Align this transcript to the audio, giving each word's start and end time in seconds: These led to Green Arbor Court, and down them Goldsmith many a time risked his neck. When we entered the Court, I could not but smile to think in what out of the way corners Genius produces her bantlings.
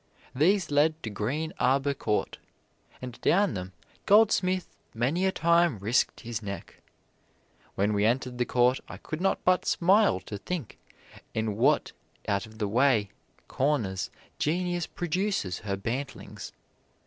These 0.33 0.71
led 0.71 1.03
to 1.03 1.11
Green 1.11 1.53
Arbor 1.59 1.93
Court, 1.93 2.39
and 3.03 3.21
down 3.21 3.53
them 3.53 3.73
Goldsmith 4.07 4.67
many 4.95 5.27
a 5.27 5.31
time 5.31 5.77
risked 5.77 6.21
his 6.21 6.41
neck. 6.41 6.81
When 7.75 7.93
we 7.93 8.03
entered 8.03 8.39
the 8.39 8.45
Court, 8.45 8.79
I 8.89 8.97
could 8.97 9.21
not 9.21 9.45
but 9.45 9.63
smile 9.63 10.19
to 10.21 10.39
think 10.39 10.79
in 11.35 11.55
what 11.55 11.91
out 12.27 12.47
of 12.47 12.57
the 12.57 12.67
way 12.67 13.11
corners 13.47 14.09
Genius 14.39 14.87
produces 14.87 15.59
her 15.59 15.77
bantlings. 15.77 16.51